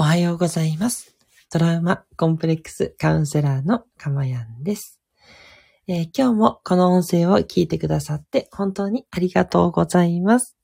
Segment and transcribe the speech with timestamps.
[0.00, 1.16] おはようございます。
[1.50, 5.00] トラウマコンプレックスカウンセラーのかまやんです、
[5.88, 10.56] えー今日もこの音声を聞いてくださって本当にありがとうございます。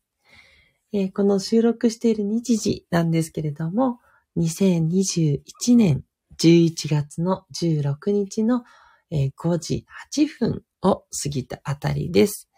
[0.92, 3.98] えーこの収録している日時なんですけれども、
[4.36, 5.40] 2021
[5.74, 6.04] 年
[6.38, 8.62] 11月の16日の、
[9.10, 12.48] 5時8分を過ぎたあたりです。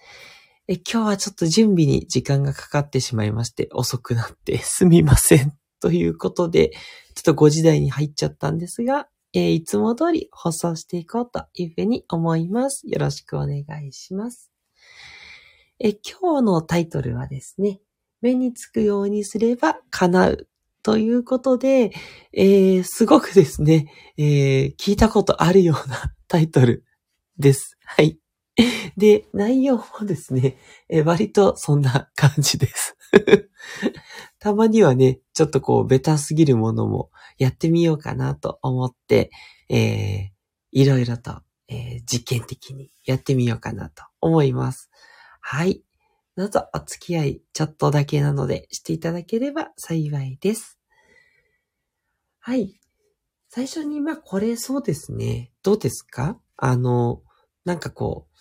[0.68, 5.56] 今日はちょっと準備に時間がかかってしまいまして遅くなってすみません。
[5.80, 6.70] ということで、
[7.14, 12.86] ちょっと5時台に入っちゃったんですが、えーいつも通り放送していこうというふうに思います。
[12.88, 14.50] よろしくお願いします。
[15.80, 17.80] えー今日のタイトルはですね、
[18.22, 20.48] 目につくようにすれば叶う
[20.82, 21.92] ということで、
[22.32, 26.84] えーすごくですね、え聞いたことあるようなタイトル
[27.38, 27.76] です。
[27.84, 28.18] はい。
[28.96, 30.56] で、内容もですね、
[30.88, 32.95] え割とそんな感じです。
[34.38, 39.30] たまにはね、ちょっとこう、ベタすぎるものもやってみようかなと思って、
[39.68, 40.28] えー、
[40.72, 44.90] いろいろと、えー実験的にやってみようかなと思います。
[45.40, 45.82] はい。
[46.36, 50.78] どうぞお付き合いちょっとだけなのでしていただければ幸いです。
[52.38, 52.78] はい。
[53.48, 55.50] 最初に、まあ、これそうですね。
[55.62, 56.38] どうですか？
[56.56, 57.22] あの、
[57.64, 58.36] なんかこう、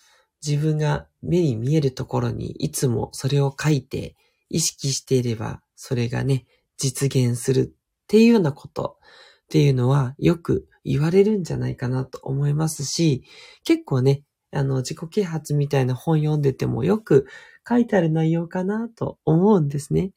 [0.46, 4.14] 自分が目に見えるところにいつもそれを書いて
[4.48, 6.46] 意識していれば、それがね、
[6.78, 8.98] 実現するっていうようなこと
[9.44, 13.24] っていうのはよく言われるんじゃないかなと思いますし、
[13.64, 17.26] 結構ね、あの、自己啓発みたいな本読んでてもよく
[17.68, 20.12] 書いてある内容かなと思うんですね。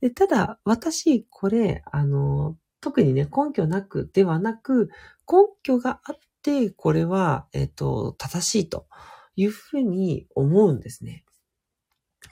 [0.00, 4.90] でただ、私、これ、あの、特にね、根拠なくではなく、
[5.30, 8.86] 根拠があって、これは、えっ、と、正しいと
[9.34, 11.24] いうふうに思うんですね。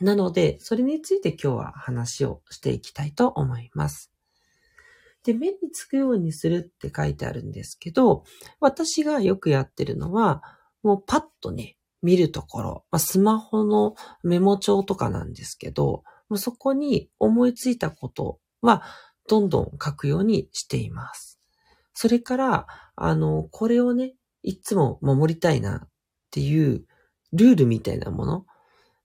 [0.01, 4.13] なので、それについて今日は話をしていきたいと思います。
[5.25, 8.25] で、目につくようにするって書いてあるんですけど、
[8.61, 10.43] 私がよくやってるのは、
[10.83, 18.83] もうパッとね、見るところ、まあ、スマホのメモ帳とかなんですけど、もうそこに思いついたことは、
[19.29, 21.41] どんどん書くようにしています。
[21.95, 25.89] それから、あの、これをね、いつも守りたいなっ
[26.31, 26.85] ていう
[27.33, 28.47] ルールみたいなもの、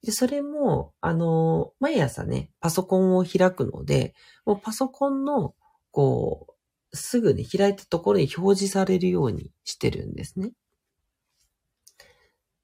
[0.04, 4.14] で、それも、あの、毎朝ね、パソコンを開くので、
[4.44, 5.54] もうパソコンの、
[5.92, 6.56] こ
[6.92, 10.52] う、すぐね、開いたところに表示されるようにしてるんですね。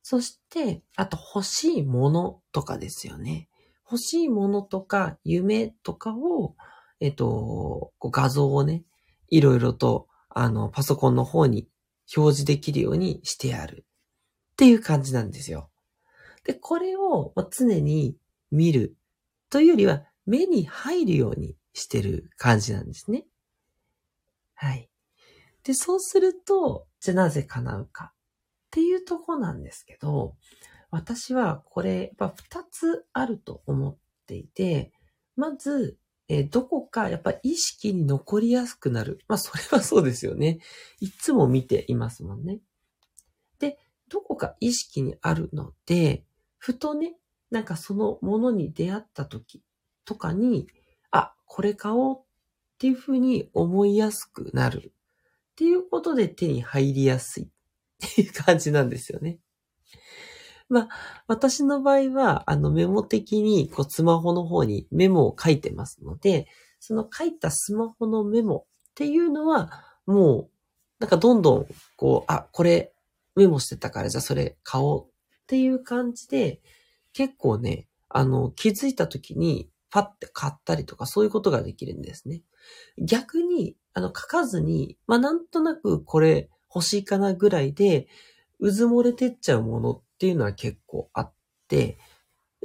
[0.02, 3.48] そして、あと欲しいものとかですよね。
[3.84, 6.56] 欲しいものとか夢とかを、
[7.00, 8.84] えっと、画像をね、
[9.28, 11.68] いろいろと、あの、パソコンの方に
[12.16, 13.86] 表示できるようにしてやる。
[14.52, 15.70] っていう感じなんですよ。
[16.44, 18.16] で、これを常に
[18.50, 18.96] 見る
[19.50, 23.24] というよりは目に入るようにしてる感じなんですね。
[24.54, 24.90] はい。
[25.64, 30.36] で、そうすると、じゃあなぜ叶うかっていうとこなんですけど、
[30.90, 34.92] 私はこれ、やっぱ二つあると思っていて、
[35.36, 35.98] まず、
[36.30, 39.20] えどこかやっぱ意識に残りやすくなる。
[39.28, 40.58] まあ、それはそうですよね。
[41.00, 42.60] いつも見ていますもんね。
[43.58, 43.78] で、
[44.08, 46.24] どこか意識にあるので、
[46.58, 47.14] ふとね、
[47.50, 49.62] なんかそのものに出会った時
[50.04, 50.66] とかに、
[51.10, 52.20] あ、これ買おうっ
[52.78, 54.92] ていうふうに思いやすくなる。
[55.52, 57.46] っていうことで手に入りやすいっ
[58.14, 59.38] ていう感じなんですよね。
[60.68, 60.88] まあ、
[61.26, 66.46] 私の場合は、あのメモ的にこうスマホの方にメモを書いてますので、
[66.78, 69.70] その書いたスマホのメモっていうのは、
[70.06, 70.50] もう、
[71.00, 72.92] なんかどんどん、こう、あ、これ
[73.34, 75.06] メモしてたからじゃあそれ買おう
[75.48, 76.60] っていう感じで、
[77.14, 82.42] 結構ね、あの、気づいた時にパッて買ったりとかそういうことができるんですね。
[82.98, 88.08] 逆に、あの、書かずに、まあ、なんとなくこれ欲しいかなぐらいで、
[88.60, 91.32] うず漏れてっちゃうものっていうのは結構あっ
[91.66, 91.96] て、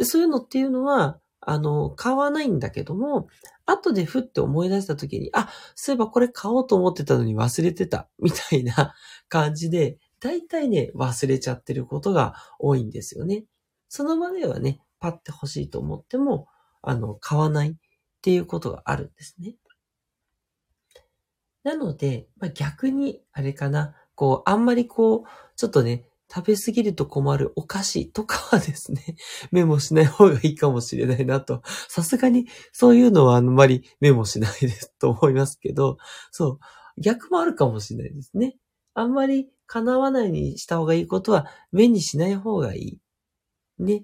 [0.01, 3.29] そういうのっていうのは、あの、買わないんだけども、
[3.65, 8.93] 後でふって思い出した時に、あ、そういえばこれ買おうと思ってたのに忘れてた、みたいな
[9.29, 13.43] 感じで、大体ね、忘れちゃってることが多いんですよね。
[13.89, 16.47] その場ではね、パッて欲しいと思っても、
[16.81, 17.73] あの、買わないっ
[18.21, 19.55] ていうことがあるんですね。
[21.63, 25.27] なので、まあ、逆に、あれかな、こう、あんまりこう、
[25.57, 29.17] ちょっとね、食べ過ぎると困るお菓子とかはですね、
[29.51, 31.63] メモしない方がいいかもしれないなと。
[31.89, 35.97] さすがにそういうのはあんまりメモしないですと思いますけど、
[36.31, 36.59] そ
[36.97, 38.55] う、逆もあるかもしれないですね。
[38.93, 42.99] あんまり叶わないにした方がいいことは目にしない方がいい。
[43.79, 44.03] ね。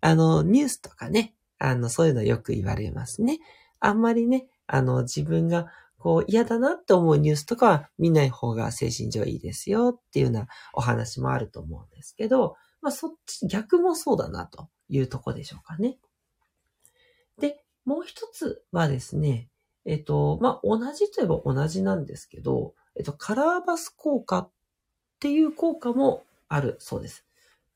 [0.00, 3.40] あの、ニュースとかね、あの、そういうのよく言われますね。
[3.80, 5.66] あんまりね、あの、自分が
[5.98, 15.98] こう嫌だなって思うニュースとかは見ない方が精神上いいですよっていうようなお話もあると思うんですけど、まあそっち、逆もそうだなというとこでしょうかね。
[17.40, 19.48] で、もう一つはですね、
[19.84, 24.48] えっと、まあ同じといえば同じなんですけど、えっと、カラーバス効果
[25.18, 27.24] っていう効果もあるそうです。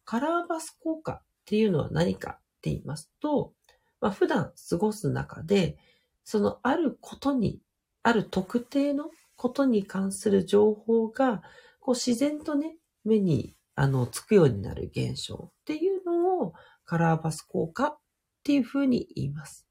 [0.05, 3.53] カラーバス効果っていうのは何かって言いますと、
[4.01, 5.77] まあ、普段過ごす中で、
[6.23, 7.61] そのあることに、
[8.05, 11.43] ある特定のことに関する情報が、
[11.81, 16.53] こう自然とね、目にあのつくようになる現象っていうのを
[16.85, 17.99] カラーバス効果っ
[18.45, 19.67] ていうふうに言います。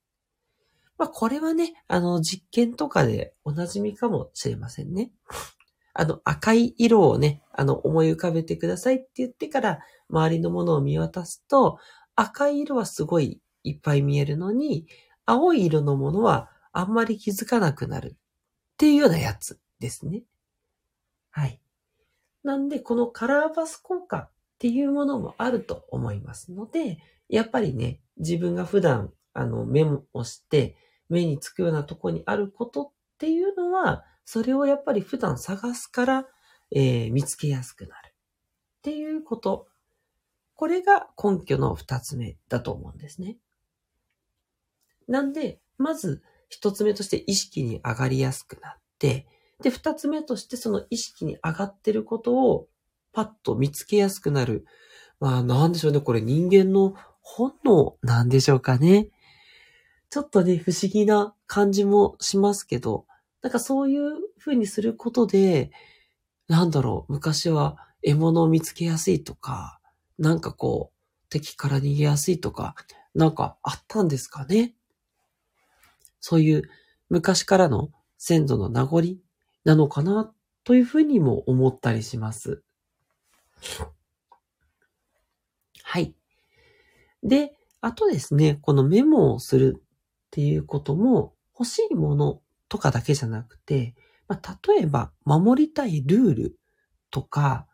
[0.97, 5.11] まあこれはね、あの実験とかでおなじみかもしれませんね。
[5.93, 9.79] あの赤い色をね、あの思い浮かべてくださいって言ってから
[10.09, 11.79] 周りのものを見渡すと、
[12.15, 14.87] 赤い色はすごいいっぱい見えるのに、
[15.25, 18.17] 青い色のものはあんまり気づかなくなるっ
[18.77, 20.23] ていうようなやつですね。
[21.31, 21.59] はい。
[22.43, 26.99] なんで、このカラーバス効果っていうものもあると思いますので、
[27.29, 30.77] やっぱりね、自分が普段、あの、メモをして、
[31.09, 36.25] 目につくようなとこにあることっていうのは、それをやっぱり普段探すから、
[36.71, 38.11] えー、見つけやすくなるっ
[38.81, 39.67] ていうこと
[40.61, 43.37] これが根拠の二つ目だと思うんですね。
[45.07, 49.25] なんで、まず一つ目として意識に上がりやすくなって、
[49.63, 52.67] で、二つ目としてその意識に上がってることを
[53.11, 54.67] パッと見つけやすくなる。
[55.19, 55.99] まあ、なんでしょうね。
[55.99, 59.07] これ人間の本能なんでしょうかね。
[60.11, 63.07] ちょっとね、不思議な感じもしますけど、
[63.41, 65.71] なんかそういう風にすることで、
[66.47, 69.79] なんだろう、昔は獲物を見つけやすいとか、
[70.19, 72.75] なんかこう、敵から逃げやすいとか、
[73.15, 74.75] なんかあったんですかね？
[76.19, 76.63] そういう
[77.09, 79.01] 昔からの先祖の名残
[79.65, 80.31] なのかな
[80.63, 82.61] というふうにも思ったりします。
[85.83, 86.13] はい。
[87.23, 89.81] で、あとですね、このメモをするっ
[90.29, 92.41] ていうことも欲しいもの
[92.71, 93.95] とかだけじゃなくて、
[94.29, 96.59] まあ、例えば守りたいルール
[97.09, 97.67] とか、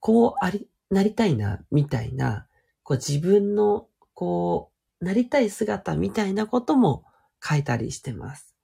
[0.00, 2.48] こうあり、なりたいな、みたいな、
[2.82, 7.04] こう自分の、こう、なりたい姿みたいなことも
[7.40, 8.56] 書いたりしてます。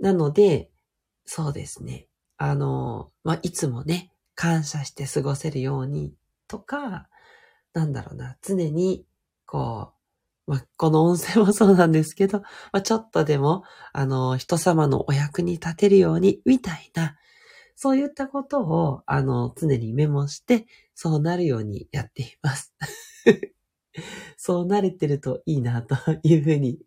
[0.00, 0.68] なので、
[1.24, 2.08] そうですね。
[2.36, 6.12] あの、まあ、いつもね、感謝して過ごせるように
[6.48, 7.08] とか、
[7.72, 9.06] なんだろうな、常に、
[9.46, 9.93] こう、
[10.46, 17.16] まあ、この音声もそうなんですけど、まあ、ちょっとでも、あの、人様のお役に立てるように、みたいな、
[17.76, 22.74] そういったことを、あの、常にメモして、そうなるようにやっています。
[24.36, 26.78] そうなれてるといいな、というふうに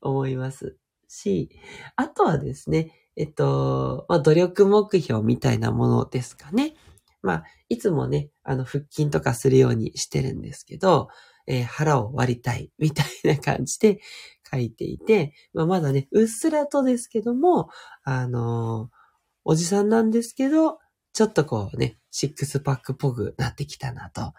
[0.00, 0.76] 思います
[1.08, 1.50] し、
[1.96, 6.74] あとはですね、えっと、まあ、努力目標みたいなものですかね。
[7.20, 11.08] まあ、いつもね、あの、腹筋とかするようにしてるんですけど、
[11.46, 14.00] えー、腹を割りたい、みたいな感じで
[14.50, 17.68] 書いていて、まあ、まだね、うっすらとですけども、
[18.04, 19.02] あのー
[19.44, 20.78] おじさんなんですけど、
[21.12, 24.32] ちょっとこうね、シックスパックっぽくなってきたなと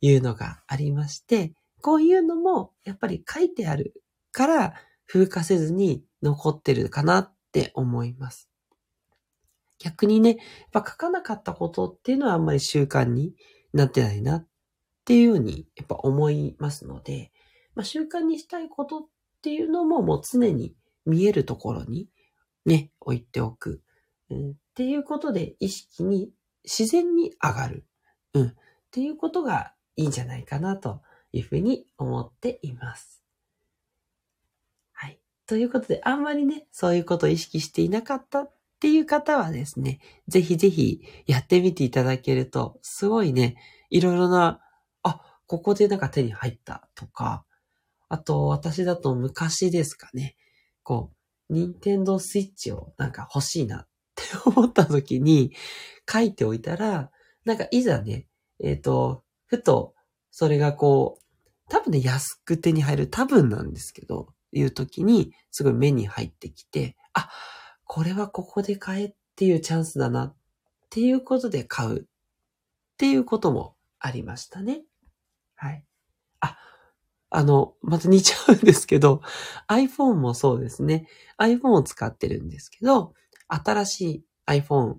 [0.00, 1.52] いうのがありまして、
[1.82, 3.94] こういうのもやっぱり書いてある
[4.32, 4.74] から
[5.06, 8.48] 風化せずに残ってるかなって思います。
[9.78, 10.38] 逆にね、やっ
[10.84, 13.34] ぱ書かなかったことっていうのはあんまり習慣に
[13.72, 14.46] なってないなっ
[15.06, 17.30] っていうようにやっぱ思いますので、
[17.76, 19.06] まあ、習慣にしたいことっ
[19.40, 22.08] ていうのももう常に見えるところに
[22.64, 23.82] ね、置いておく。
[24.30, 26.32] うん、っていうことで意識に
[26.64, 27.86] 自然に上がる。
[28.34, 28.46] うん。
[28.48, 28.54] っ
[28.90, 33.22] ていうことがいいんじゃないかなというふうに思っています。
[34.90, 35.20] はい。
[35.46, 43.56] ということで、あんまりね、そういうことを意識していなかったっていう方はですね、ぜひぜひやってみていただけると、すごいね、
[43.90, 44.60] いろいろな、
[45.46, 47.44] ここでなんか手に入ったとか、
[48.08, 50.36] あと私だと昔ですかね、
[50.82, 51.10] こ
[51.50, 55.52] う、ニンテンドースイッチをなんか欲しいなって思った時に
[56.10, 57.10] 書いておいたら、
[57.44, 58.26] なんかいざね、
[58.62, 59.94] えっ、ー、と、ふと、
[60.30, 67.30] それがこう、多分ね、安く手に入る、多分なんですけど、いう時に、すごい目に入ってきて、あ、
[67.84, 70.36] これはここで買えっていうチャンスだなっ
[70.90, 72.04] ていうことで買うっ
[72.96, 74.82] ていうこともありましたね。
[75.56, 75.84] はい。
[76.40, 76.58] あ、
[77.30, 79.22] あの、また似ちゃうんですけど、
[79.70, 81.08] iPhone もそうですね。
[81.40, 83.14] iPhone を使ってるんですけど、
[83.48, 84.96] 新しい iPhone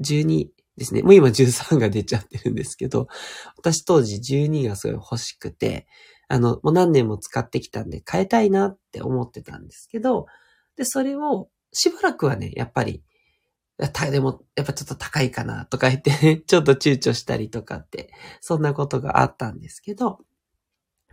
[0.00, 1.02] 12ですね。
[1.02, 3.08] もう今13が出ちゃってるんですけど、
[3.58, 5.86] 私当時12がすごい欲しくて、
[6.28, 10.26] あの、もう何年も使ってきたんで変えたいなって思ってたんですけど、
[10.76, 13.02] で、それをしばらくはね、やっぱり、
[13.86, 20.18] た、でも、やっぱちょっと高いかなとか言ってね、 ちょっと躊躇したりとかって、そんなことがあったんですけど、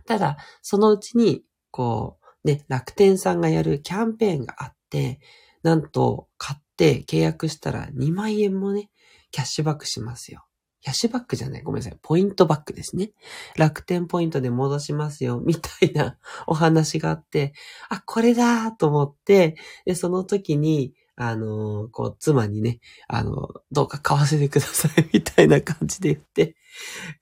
[0.04, 5.20] ただ、そのうちに、こう、ね、楽天さんがやるキャンペーンがあって、
[5.62, 8.90] なんと、買って契約したら2万円もね、
[9.30, 10.46] キャッシュバックしますよ。
[10.80, 11.62] キャッシュバックじゃない。
[11.62, 11.98] ごめんなさい。
[12.00, 13.10] ポイントバックですね。
[13.56, 15.40] 楽天ポイントで戻しますよ。
[15.44, 17.54] みたいなお話があって、
[17.88, 26.56] あ、これだと思って、で、その時に、あの、こう、妻にね、あの、どうか買わせてください、みたいな感じで言って、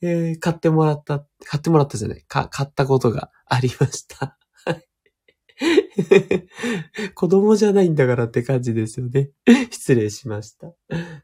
[0.03, 4.37] えー、買ってもらった、買ってもらったじゃない、か、買ったことがありました。
[7.15, 9.31] 子供じゃないんだからって感じですよね。
[9.71, 10.73] 失礼しました。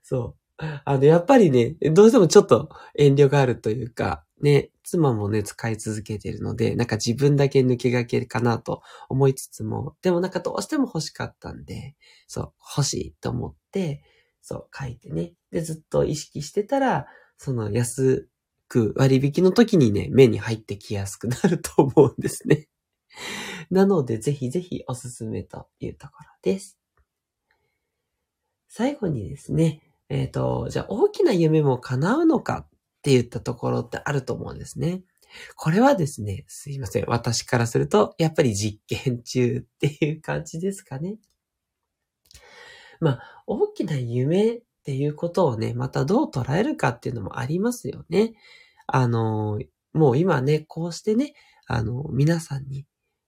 [0.03, 0.65] そう。
[0.85, 11.95] あの、やっぱりね、どうしてもちょっと遠慮があるというか、ね、妻もね、使い続けてるので、なんか自分だけ抜けがけかなと思いつつも、でもなんかどうしても欲しかったんで、
[12.27, 14.03] そう、欲しいと思って、
[14.43, 15.33] そう、書いてね。
[15.53, 17.07] で、ずっと意識してたら、
[17.37, 18.29] その安
[18.69, 22.69] く割引の時にね、目に入ってきやすくなると思うんですね。
[23.71, 26.79] なので、ぜひぜひおすすめというところです。
[28.69, 32.67] 最後にですね、えっ、ー、と、じゃあ大きな夢も叶うのか
[33.01, 35.03] って言ったところってあると思うんですね。
[35.57, 37.05] これはですね、すいません。
[37.09, 41.17] 私からすると、やっぱり実験中っていう感じですかね。
[43.01, 48.35] まあ、大きな夢っていうことをね、またどう捉えるかっていうのもありますよね。
[48.87, 49.59] あの、
[49.95, 51.33] もう今ね、こうしてね、
[51.67, 52.85] あの、皆さんに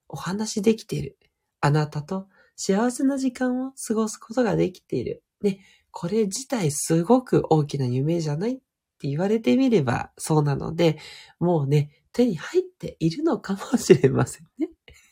[0.07, 1.17] お話できている。
[1.61, 5.23] あなたと幸せな時間を過ごすことができている。
[5.41, 5.59] ね、
[5.91, 8.61] これ自体すごく大きな夢じゃない
[9.03, 10.97] って言われてみればそうなので、
[11.39, 14.69] もうね、手に入っているのかもしれませんね。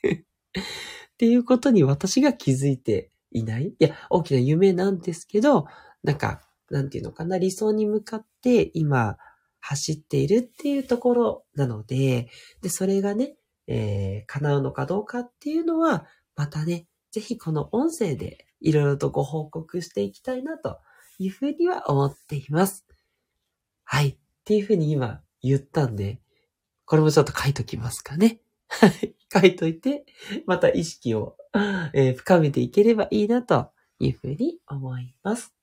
[0.07, 5.65] っていうことに私が気づいていないいや、大きな夢なんですけど、
[6.03, 9.17] なんか、なんていうのかな、理想に向かって今
[9.59, 12.29] 走っているっていうところなので、
[12.61, 13.35] で、それがね、
[13.67, 16.05] えー、叶うのかどうかっていうのは、
[16.37, 20.79] またね、ぜひこの音声でいろいろとご報告していきたいなと
[21.19, 22.85] いうふうには思っています。
[23.93, 24.07] はい。
[24.07, 26.21] っていうふうに今言ったんで、
[26.85, 28.39] これもちょっと書いときますかね。
[28.69, 29.13] はい。
[29.29, 30.05] 書いといて、
[30.45, 31.35] また意識を、
[31.93, 33.69] えー、深めていければいいなと
[33.99, 35.53] いうふうに思います。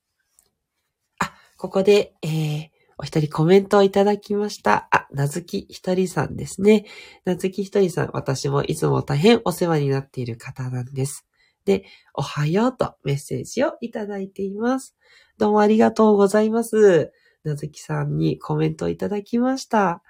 [1.20, 4.88] あ、ここで、えー、お一人コメントをいただきました。
[4.90, 6.84] あ、なずきひとりさんですね。
[7.24, 11.24] なずきひとりさん、私もいつも大変お世話になっている方なんです。
[11.64, 14.94] で、おはようとメッセージをいただいています。
[15.38, 17.10] どうもありがとうございます。
[17.44, 20.02] なずきさんにコメントいただきました。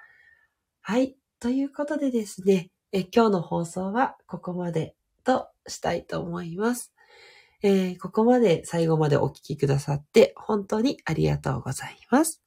[0.81, 1.17] はい。
[1.41, 4.95] ということでですね、え今日の放送はここまで
[5.25, 6.93] としたいと思います。
[7.63, 12.43] えー、ここまで最後までお聞きくださって本当にありがとうございます。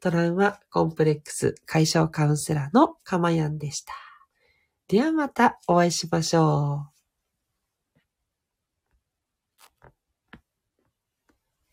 [0.00, 3.94] トラウマコンプレックス解消カウンセラーのかまやんでした。
[4.86, 6.93] ではまたお会いしましょう。